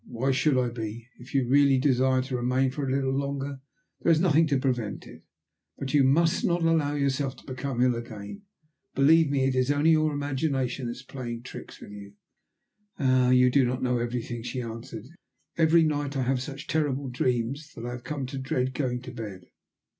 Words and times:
"Why 0.07 0.31
should 0.31 0.57
I 0.57 0.69
be? 0.69 1.09
If 1.19 1.35
you 1.35 1.45
really 1.47 1.77
desire 1.77 2.23
to 2.23 2.35
remain 2.35 2.71
for 2.71 2.87
a 2.87 2.91
little 2.91 3.13
longer 3.13 3.59
there 4.01 4.11
is 4.11 4.19
nothing 4.19 4.47
to 4.47 4.59
prevent 4.59 5.05
it. 5.05 5.21
But 5.77 5.93
you 5.93 6.03
must 6.03 6.43
not 6.43 6.63
allow 6.63 6.95
yourself 6.95 7.35
to 7.35 7.45
become 7.45 7.83
ill 7.83 7.93
again. 7.93 8.41
Believe 8.95 9.29
me 9.29 9.43
it 9.43 9.53
is 9.53 9.69
only 9.69 9.91
your 9.91 10.11
imagination 10.11 10.87
that 10.87 10.93
is 10.93 11.03
playing 11.03 11.43
tricks 11.43 11.79
with 11.79 11.91
you." 11.91 12.13
"Ah! 12.97 13.29
you 13.29 13.51
do 13.51 13.63
not 13.63 13.83
know 13.83 13.99
everything," 13.99 14.41
she 14.41 14.59
answered. 14.63 15.05
"Every 15.55 15.83
night 15.83 16.17
I 16.17 16.23
have 16.23 16.41
such 16.41 16.65
terrible 16.65 17.09
dreams 17.09 17.71
that 17.75 17.85
I 17.85 17.91
have 17.91 18.03
come 18.03 18.25
to 18.25 18.39
dread 18.39 18.73
going 18.73 19.03
to 19.03 19.11
bed." 19.11 19.51